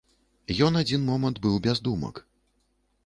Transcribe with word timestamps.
Ён 0.67 0.79
адзін 0.79 1.05
момант 1.09 1.41
быў 1.43 1.59
без 1.67 1.77
думак. 1.89 2.15